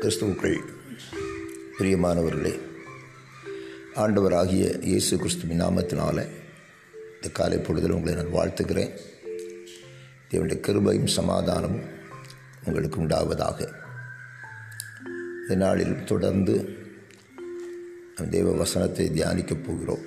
[0.00, 0.56] கிறிஸ்துவுக்குள்
[1.78, 2.60] பிரியமானவர்களே
[3.94, 6.28] ஆண்டவராகிய இயேசு கிறிஸ்துவின் நாமத்தினால
[7.14, 8.98] இந்த காலை பொழுதில் உங்களை நான் வாழ்த்துக்கிறேன்
[10.30, 11.86] தேவனுடைய கிருபையும் சமாதானமும்
[12.64, 13.72] உங்களுக்கு உண்டாவதாக.
[15.40, 16.78] இந்த நாளில் தொடர்ந்து
[18.30, 20.04] தேவ வசனத்தை தியானிக்கப் போகிறோம்.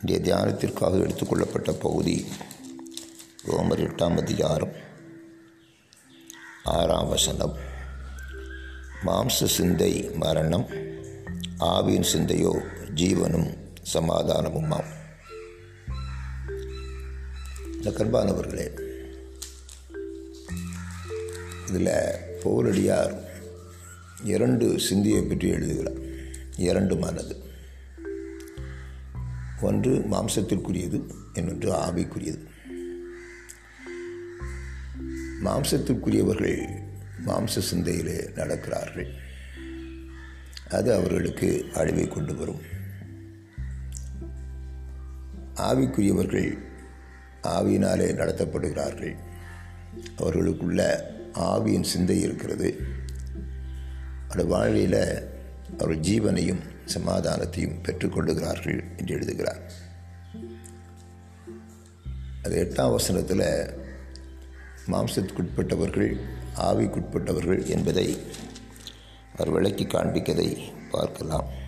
[0.00, 2.24] இன்றைய தியானத்திற்காக எடுத்துக்கொள்ளப்பட்ட பகுதி
[3.46, 4.74] ரோமர் எட்டாம் அதிகாரம்
[6.64, 7.72] ஆறாம் வசனம்.
[9.06, 10.66] மாம்ச சிந்தை மரணம்
[11.58, 12.62] ஆவியின் சிந்தையோ
[12.94, 13.56] ஜீவனும்
[13.92, 14.84] சமாதானமுமாம்.
[17.72, 18.80] இந்த கண்பானவர்களே
[21.68, 21.90] இதில்
[22.42, 23.24] போரடியார்
[24.24, 26.00] இரண்டு சிந்தியை பற்றி எழுதுகிறார்.
[26.56, 27.42] இரண்டு மனது.
[29.60, 31.02] ஒன்று மாம்சத்திற்குரியது
[31.32, 32.46] இன்னொன்று ஆவிக்குரியது.
[35.44, 36.83] மாம்சத்திற்குரியவர்கள்
[37.26, 39.10] மாம்ச சிந்தையிலே நடக்கிறார்கள்.
[40.70, 42.60] அது அவர்களுக்கு அழிவை கொண்டு வரும்.
[45.54, 46.58] ஆவிக்குரியவர்கள்
[47.42, 49.16] ஆவியினாலே நடத்தப்படுகிறார்கள்.
[50.18, 52.86] அவர்களுக்குள்ள ஆவியின் சிந்தை இருக்கிறது.
[54.28, 55.28] அவருடைய வாழ்வில்
[55.78, 56.60] அவர்கள் ஜீவனையும்
[56.94, 59.70] சமாதானத்தையும் பெற்றுக்கொள்ளுகிறார்கள் என்று எழுதுகிறார்.
[62.42, 63.82] அது எட்டாம் வசனத்தில்
[64.86, 66.20] மாம்சத்துக்குட்பட்டவர்கள்
[66.56, 68.18] ஆவிக்குட்பட்டவர்கள் என்பதை
[69.32, 70.58] அவர் விளக்கி காண்பிக்கதை
[70.90, 71.62] பார்க்கலாம்.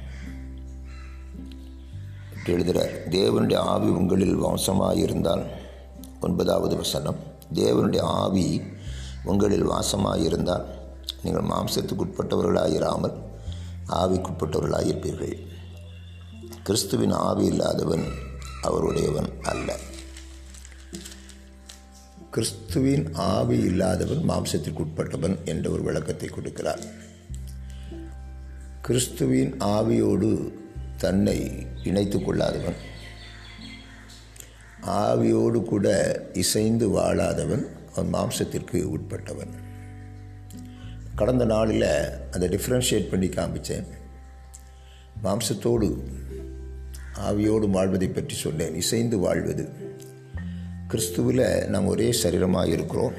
[2.47, 5.47] எழுதுகிறார் தேவனுடைய ஆவி உங்களில் வாசமாயிருந்தால்
[6.21, 7.17] ஒன்பதாவது வசனம்
[7.55, 8.63] தேவனுடைய ஆவி
[9.25, 10.65] உங்களில் வாசமாயிருந்தால்
[11.23, 13.17] நீங்கள் மாம்சத்துக்குட்பட்டவர்களாயிராமல்
[13.89, 15.47] ஆவிக்குட்பட்டவர்களாயிருப்பீர்கள்.
[16.63, 18.05] கிறிஸ்துவின் ஆவி இல்லாதவன்
[18.63, 19.77] அவருடையவன் அல்ல.
[22.37, 26.83] கிறிஸ்துவின் ஆவி இல்லாதவன் மாம்சத்திற்கு உட்பட்டவன் என்ற ஒரு விளக்கத்தை கொடுக்கிறார்.
[28.83, 30.53] கிறிஸ்துவின் ஆவியோடு
[30.97, 32.77] தன்னை இணைத்து கொள்ளாதவன்
[34.87, 35.87] ஆவியோடு கூட
[36.33, 39.55] இசைந்து வாழாதவன் அவன் மாம்சத்திற்கு உட்பட்டவன்.
[41.15, 41.91] கடந்த நாளில்
[42.31, 43.89] அதை டிஃப்ரென்ஷியேட் பண்ணி காமித்தேன்
[45.25, 45.91] மாம்சத்தோடு
[47.29, 48.75] ஆவியோடு வாழ்வதை பற்றி சொன்னேன்.
[48.75, 49.85] இசைந்து வாழ்வது.
[50.91, 53.13] கிறிஸ்துவில் நாம் ஒரே சரீரமாக இருக்கிறோம்.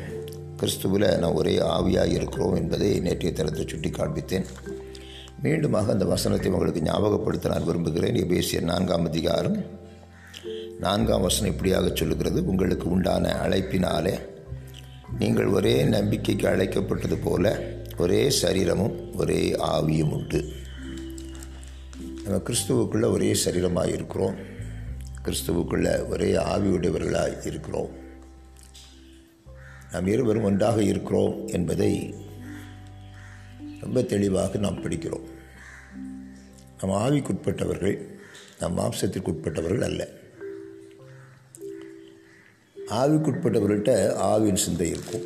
[0.60, 4.46] கிறிஸ்துவில் நாம் ஒரே ஆவியாக இருக்கிறோம் என்பதை நேற்றைய தரத்தில் சுட்டி காண்பித்தேன்.
[5.44, 8.16] மீண்டுமாக அந்த வசனத்தை உங்களுக்கு ஞாபகப்படுத்த நான் விரும்புகிறேன்.
[8.16, 9.58] எபேசியர் நான்காம் அதிகாரம்.
[10.80, 12.46] நான்காம் வசனம் இப்படியாக சொல்லுகிறது.
[12.46, 14.16] உங்களுக்கு உண்டான அழைப்பினாலே
[15.20, 17.60] நீங்கள் ஒரே நம்பிக்கைக்கு அழைக்கப்பட்டது போல
[17.98, 20.42] ஒரே சரீரமும் ஒரே ஆவியும் உண்டு.
[22.24, 24.47] நம்ம கிறிஸ்துவுக்குள்ளே ஒரே சரீரமாக இருக்கிறோம்.
[25.28, 27.90] கிறிஸ்துவுக்குள்ள ஒரே ஆவியுடையவர்களாக இருக்கிறோம்.
[29.92, 32.16] நாம் இருவரும் ஒன்றாக இருக்கிறோம் என்பதை
[33.82, 35.26] ரொம்ப தெளிவாக நாம் படிக்கிறோம்.
[36.82, 38.08] நம் ஆவிக்குட்பட்டவர்கள்
[38.60, 40.08] நம் மாம்சத்திற்குட்பட்டவர்கள் அல்ல.
[42.88, 45.26] ஆவிக்குட்பட்டவர்கள்ட்ட ஆவின் சிந்தை இருக்கும்.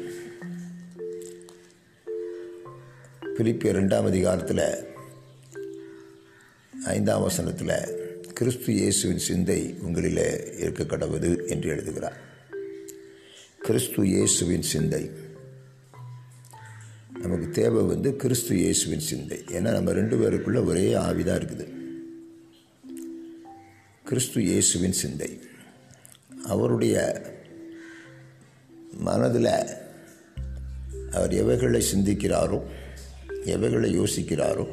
[3.22, 4.90] பிலிப்பிய ரெண்டாம் அதிகாரத்தில்
[6.86, 8.01] ஐந்தாம் வசனத்தில்
[8.42, 12.16] கிறிஸ்து இயேசுவின் சிந்தை உங்களில் இருக்க கடவுது என்று எழுதுகிறார்.
[13.60, 15.10] கிறிஸ்து இயேசுவின் சிந்தை.
[17.22, 19.38] நமக்கு தேவை வந்து கிறிஸ்து இயேசுவின் சிந்தை.
[19.48, 21.68] ஏன்னா நம்ம ரெண்டு பேருக்குள்ள ஒரே ஆவிதான் இருக்குது.
[24.04, 25.40] கிறிஸ்து இயேசுவின் சிந்தை.
[26.48, 27.22] அவருடைய
[28.92, 29.52] மனதில்
[31.12, 32.62] அவர் எவைகளை சிந்திக்கிறாரோ
[33.44, 34.68] எவைகளை யோசிக்கிறாரோ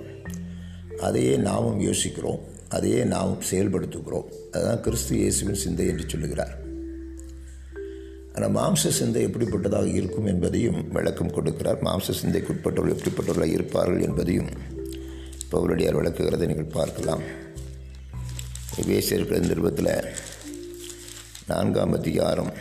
[0.99, 2.56] அதையே நாமும் யோசிக்கிறோம்.
[2.77, 4.29] அதையே நாம் செயல்படுத்துகிறோம்.
[4.53, 6.55] அதுதான் கிறிஸ்து இயேசுவின் சிந்தை என்று சொல்லுகிறார்.
[8.34, 11.81] ஆனால் மாம்ச சிந்தை எப்படிப்பட்டதாக இருக்கும் என்பதையும் விளக்கம் கொடுக்கிறார்.
[11.87, 14.51] மாம்ச சிந்தைக்குட்பட்டவர்கள் எப்படிப்பட்டவர்களாக இருப்பார்கள் என்பதையும்
[15.53, 17.23] பவுலடியார் விளக்குகிறதை நீங்கள் பார்க்கலாம்.
[18.89, 19.93] வேசியர்கள் நிறுவத்தில்
[21.47, 22.53] நான்காம் அதிகாரம்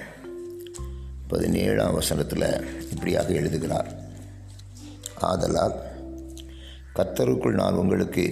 [1.31, 2.49] பதினேழாம் வசனத்தில்
[2.91, 3.89] இப்படியாக எழுதுகிறார்.
[5.29, 5.75] ஆதலால்
[6.97, 8.25] கத்தருக்குள் நான் உங்களுக்கு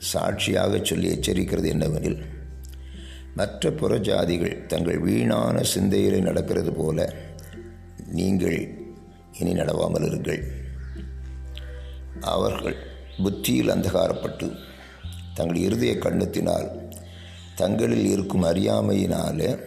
[0.00, 2.18] சாட்சியாக சொல்லி எச்சரிக்கிறது என்னவெனில்
[3.34, 7.14] மற்ற புற ஜாதிகள் தங்கள் வீணான சிந்தையில் நடக்கிறது போல
[8.06, 8.78] நீங்கள்
[9.38, 10.42] இனி நடவாமல் இருங்கள்.
[12.20, 12.76] அவர்கள்
[13.22, 14.56] புத்தியில் அந்தகாரப்பட்டு
[15.34, 16.90] தங்கள் இருதய கண்ணத்தினால்
[17.54, 19.60] தங்களில் இருக்கும் அறியாமையினால்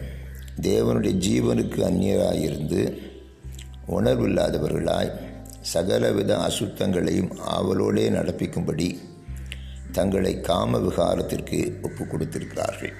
[0.60, 2.98] தேவனுடைய ஜீவனுக்கு அந்நியராயிருந்து
[3.88, 5.12] உணர்வில்லாதவர்களாய்
[5.74, 8.98] சகலவித அசுத்தங்களையும் ஆவலோடே நடப்பிக்கும்படி
[9.94, 12.94] தங்களை காம விகாரத்திற்கு ஒப்பு கொடுத்திருக்கிறார்கள்.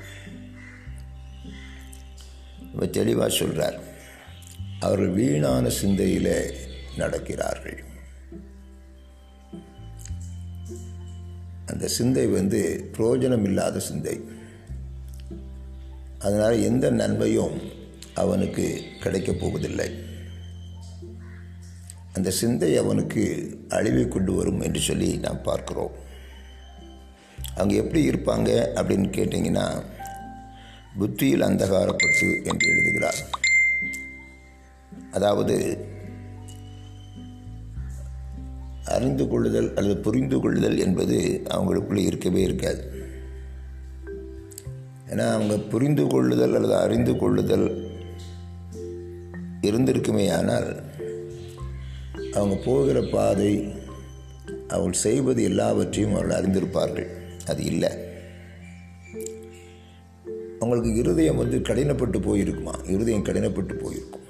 [2.72, 3.78] இப்போ தெளிவாக சொல்கிறார்
[4.80, 6.34] அவர்கள் வீணான சிந்தையில்
[6.98, 7.78] நடக்கிறார்கள்.
[11.66, 14.16] அந்த சிந்தை வந்து புரோஜனம் இல்லாத சிந்தை.
[16.18, 17.56] அதனால் எந்த நன்மையும்
[18.14, 18.66] அவனுக்கு
[19.00, 19.88] கிடைக்கப் போவதில்லை.
[22.12, 23.22] அந்த சிந்தை அவனுக்கு
[23.68, 26.02] அழிவை கொண்டு வரும் என்று சொல்லி நாம் பார்க்கிறோம்.
[27.56, 29.82] அவங்க எப்படி இருப்பாங்க அப்படின்னு கேட்டிங்கன்னா
[30.98, 33.20] புத்தியில் அந்தகாரப்பட்டு என்று எழுதுகிறார்.
[35.10, 35.78] அதாவது
[38.84, 42.92] அறிந்து கொள்ளுதல் அல்லது புரிந்து கொள்ளுதல் என்பது அவங்களுக்குள்ளே இருக்கவே இருக்காது.
[45.08, 47.92] ஏன்னா அவங்க புரிந்து கொள்ளுதல் அல்லது அறிந்து கொள்ளுதல்
[49.60, 50.82] இருந்திருக்குமே ஆனால்
[52.32, 53.74] அவங்க போகிற பாதை
[54.68, 57.10] அவள் செய்வது எல்லாவற்றையும் அவர்கள் அறிந்திருப்பார்கள்.
[57.46, 57.90] அது இல்லை.
[60.60, 62.90] அவங்களுக்கு இருதயம் வந்து கடினப்பட்டு போயிருக்குமா?
[62.90, 64.22] இருதயம் கடினப்பட்டு போயிருக்கும்.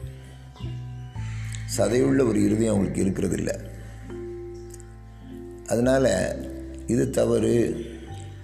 [1.76, 3.56] சதையுள்ள ஒரு இருதயம் அவங்களுக்கு இருக்கிறது இல்லை
[5.66, 6.08] அதனால்
[6.86, 7.84] இது தவறு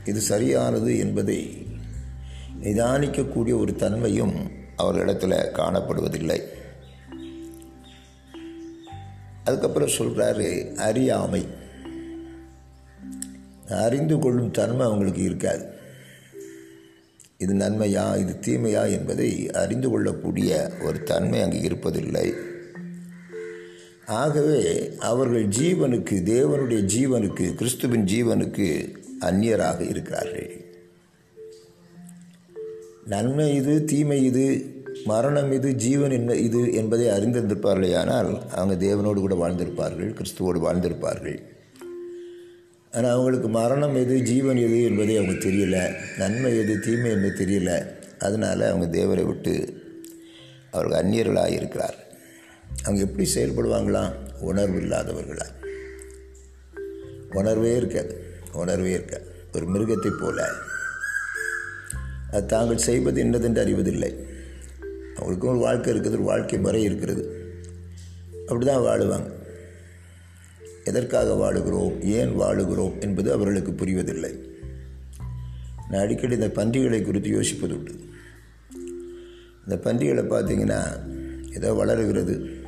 [0.05, 1.67] இது சரியானது என்பதை
[2.63, 6.41] நிதானிக்கக்கூடிய ஒரு தன்மையும் அவர்களிடத்தில் காணப்படுவதில்லை.
[9.45, 11.60] அதுக்கப்புறம் சொல்கிறாரு அறியாமை.
[13.71, 15.79] அறிந்து கொள்ளும் தன்மை அவங்களுக்கு இருக்காது.
[17.39, 22.35] இது நன்மையா இது தீமையா என்பதை அறிந்து கொள்ளக்கூடிய ஒரு தன்மை அங்கு இருப்பதில்லை.
[24.07, 30.51] ஆகவே அவர்கள் ஜீவனுக்கு தேவனுடைய ஜீவனுக்கு கிறிஸ்துவின் ஜீவனுக்கு அந்நியராக இருக்கிறார்கள்.
[33.05, 34.75] நன்மை இது தீமை இது
[35.05, 41.41] மரணம் இது ஜீவன் என்ன இது என்பதை அறிந்திருந்திருப்பார்களே ஆனால் அவங்க தேவனோடு கூட வாழ்ந்திருப்பார்கள் கிறிஸ்துவோடு வாழ்ந்திருப்பார்கள்.
[42.93, 45.95] ஆனால் அவங்களுக்கு மரணம் எது ஜீவன் எது என்பதே அவங்க தெரியல.
[46.19, 47.85] நன்மை எது தீமை என்பது தெரியல.
[48.19, 49.83] அதனால் அவங்க தேவரை விட்டு
[50.71, 51.95] அவர்கள் அந்நியர்களாக இருக்கிறார்.
[52.83, 55.49] அவங்க எப்படி செயல்படுவாங்களாம் உணர்வு இல்லாதவர்களாக
[57.35, 58.23] உணர்வே இருக்காது.
[58.53, 59.31] உணர்வே இருக்காது.
[59.55, 60.49] ஒரு மிருகத்தைப் போல.
[62.31, 64.17] அது தாங்கள் செய்வது என்னதென்று அறிவதில்லை.
[65.15, 67.53] அவங்களுக்கும் ஒரு வாழ்க்கை இருக்குது ஒரு வாழ்க்கை முறை இருக்கிறது.
[68.41, 69.39] அப்படி தான் வாழுவாங்க.
[70.91, 72.03] எதற்காக வாழுகிறோம்?
[72.03, 73.01] ஏன் வாழுகிறோம்?
[73.01, 74.33] என்பது அவர்களுக்கு புரிவதில்லை.
[75.91, 78.01] நான் அடிக்கடி இந்த பன்றிகளை குறித்து யோசிப்பது உண்டு.
[79.59, 80.83] இந்த பன்றிகளை பார்த்தீங்கன்னா
[81.55, 82.65] ஏதோ வளருகிறது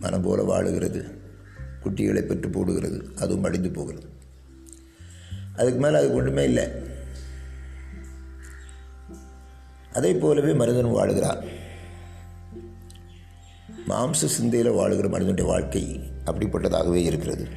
[0.00, 1.04] மனம் போல வாழுகிறது
[1.84, 4.06] குட்டிகளை பெற்று போடுகிறது அதுவும் அடிந்து போகிறது.
[5.56, 6.68] அதுக்கு மேலே அதுக்கு ஒன்றுமே இல்லை.
[9.92, 11.44] அதை போலவே மனிதன் வாழுகிறான்.
[13.88, 17.48] மாம்ச சிந்தையில் வாழுகிற மனிதனுடைய வாழ்க்கை அப்படிப்பட்டதாகவே இருக்கிறது.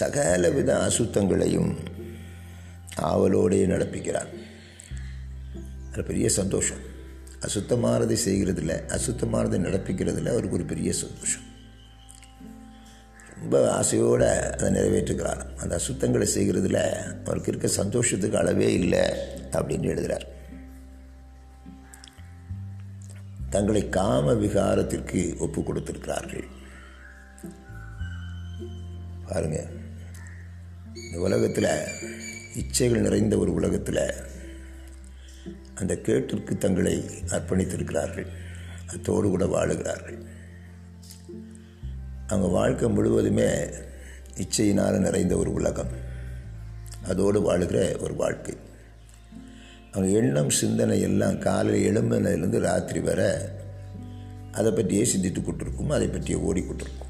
[0.00, 1.76] சகலவித அசுத்தங்களையும்
[3.02, 4.28] ஆவலோடே நடப்பிக்கிறான்
[5.92, 6.76] அது பெரிய சந்தோஷம்.
[7.40, 11.48] அசுத்தமானதை செய்கிறதில்ல அசுத்தமானதை நடப்பிக்கிறதுல அவருக்கு ஒரு பெரிய சந்தோஷம்.
[13.40, 15.56] ரொம்ப ஆசையோடு அதை நிறைவேற்றுகிறார்.
[15.56, 16.78] அந்த அசுத்தங்களை செய்கிறதுல
[17.24, 19.00] அவருக்கு இருக்க சந்தோஷத்துக்கு அளவே இல்லை
[19.52, 20.39] அப்படின்னு எழுதுகிறார்.
[23.50, 26.44] தங்களை காம விகாரத்திற்கு ஒப்பு கொடுத்திருக்கிறார்கள்
[29.26, 29.66] பாருங்க
[30.94, 31.68] இந்த உலகத்தில்
[32.54, 34.28] இச்சைகள் நிறைந்த ஒரு உலகத்தில்
[35.74, 38.26] அந்த கேட்டிற்கு தங்களை அர்ப்பணித்திருக்கிறார்கள்.
[38.86, 40.26] அத்தோடு கூட வாழுகிறார்கள்.
[42.26, 43.68] அவங்க வாழ்க்கை முழுவதுமே
[44.34, 45.90] இச்சையினால் நிறைந்த ஒரு உலகம்.
[47.04, 48.56] அதோடு வாழுகிற ஒரு வாழ்க்கை.
[49.92, 53.48] அவங்க எண்ணம் சிந்தனை எல்லாம் காலையில் எழும்பினதுலேருந்து ராத்திரி வர
[54.52, 57.08] அதை பற்றியே சிந்தித்து கொண்டிருக்கும் அதை பற்றியே ஓடிக்கொண்டிருக்கும்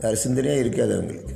[0.00, 1.34] வேறு சிந்தனையாக இருக்காது அவங்களுக்கு.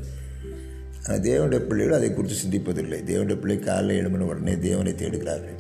[1.05, 2.99] ஆனால் தேவனுடைய பிள்ளைகள் அதை குறித்து சிந்திப்பதில்லை.
[3.11, 5.59] தேவனுடைய பிள்ளை காலையில் எழும்பின உடனே தேவனை தேடுகிறார்கள்.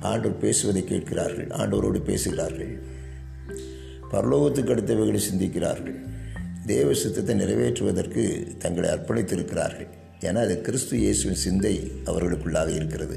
[0.00, 2.82] ஆண்டவர் பேசுவதை கேட்கிறார்கள் ஆண்டவரோடு பேசுகிறார்கள்.
[4.10, 5.98] பரலோகத்துக்கு அடுத்தவைகளை சிந்திக்கிறார்கள்.
[6.66, 8.22] தேவ சித்தத்தை நிறைவேற்றுவதற்கு
[8.56, 9.88] தங்களை அர்ப்பணித்திருக்கிறார்கள்.
[10.26, 13.16] ஏன்னா அது கிறிஸ்து இயேசுவின் சிந்தை அவர்களுக்குள்ளாக இருக்கிறது.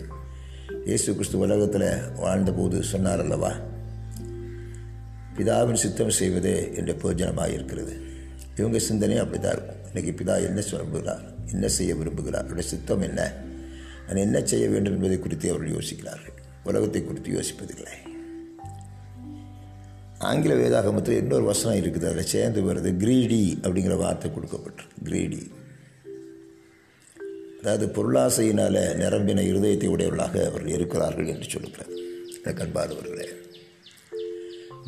[0.85, 3.51] இயேசு கிறிஸ்து உலகத்தில் வாழ்ந்தபோது சொன்னார் அல்லவா?
[5.37, 7.93] பிதாவின் சித்தம் செய்வதே என்ற பிரயோஜனமாக இருக்கிறது.
[8.55, 9.81] இவங்க சிந்தனையும் அப்படி தான் இருக்கும்.
[9.89, 11.23] இன்றைக்கி பிதா என்ன விரும்புகிறார்?
[11.51, 12.45] என்ன செய்ய விரும்புகிறார்?
[12.45, 13.33] அவருடைய சித்தம் என்ன?
[14.07, 16.37] நான் என்ன செய்ய வேண்டும் என்பதை குறித்து அவர்கள் யோசிக்கிறார்கள்.
[16.63, 17.95] உலகத்தை குறித்து யோசிப்பதில்லை.
[20.19, 22.07] ஆங்கில வேதாகமத்தில் இன்னொரு வசனம் இருக்குது.
[22.09, 24.97] அதில் சேர்ந்து வருது கிரீடி அப்படிங்கிற வார்த்தை கொடுக்கப்பட்டிருக்கு.
[25.03, 25.41] கிரீடி
[27.59, 31.93] அதாவது பொருளாசையினால் நிரம்பின இருதயத்தை உடையவர்களாக அவர்கள் இருக்கிறார்கள் என்று சொல்லுகிறார்.
[32.59, 33.27] கண்பாதவர்களே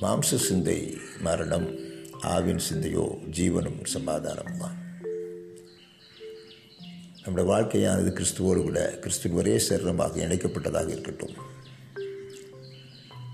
[0.02, 0.78] மாம்ச சிந்தை
[1.22, 1.66] மரணம்
[2.34, 3.06] ஆவின் சிந்தையோ
[3.38, 4.78] ஜீவனும் சமாதானம் தான்
[7.24, 11.36] நம்முடைய வாழ்க்கையானது கிறிஸ்துவோடு கூட கிறிஸ்துவின் ஒரே சரீரமாக இணைக்கப்பட்டதாக இருக்கட்டும்.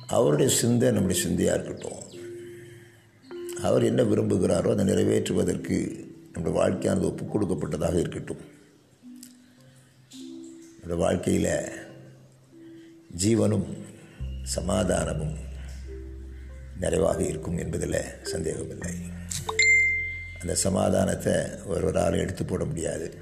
[0.07, 2.01] அவருடைய சிந்தை நம்முடைய சிந்தையாக இருக்கட்டும்.
[3.67, 5.77] அவர் என்ன விரும்புகிறாரோ அதை நிறைவேற்றுவதற்கு
[6.33, 8.43] நம்முடைய வாழ்க்கையானது ஒப்புக் கொடுக்கப்பட்டதாக இருக்கட்டும்.
[10.85, 11.69] இந்த வாழ்க்கையில்
[13.23, 13.65] ஜீவனும்
[14.43, 15.37] சமாதானமும்
[16.79, 18.93] நிறைவாக இருக்கும் என்பதில் சந்தேகமில்லை.
[20.41, 21.33] அந்த சமாதானத்தை
[21.65, 23.15] ஒருவரால் எடுத்து போட முடியாது.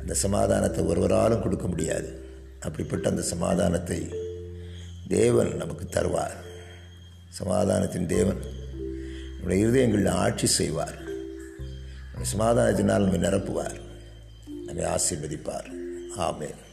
[0.00, 2.24] அந்த சமாதானத்தை ஒருவராலும் கொடுக்க முடியாது.
[2.60, 4.08] அப்படிப்பட்ட அந்த சமாதானத்தை
[5.08, 6.36] தேவன் நமக்கு தருவார்.
[7.28, 8.42] சமாதானத்தின் தேவன்
[9.32, 10.98] நம்முடைய இருதயங்களில் ஆட்சி செய்வார்.
[12.36, 13.80] சமாதானத்தினால் நம்மை நிரப்புவார்.
[14.66, 15.80] நம்மை ஆசீர்வதிப்பார்.
[16.18, 16.71] Amen.